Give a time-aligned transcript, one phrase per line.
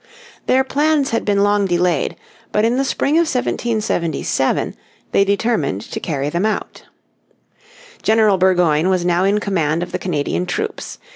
[0.47, 2.15] Their plans had been long delayed,
[2.51, 4.75] but in the spring of 1777,
[5.11, 6.85] they determined to carry them out.
[8.01, 10.97] General Burgoyne was now in command of the Canadian troops.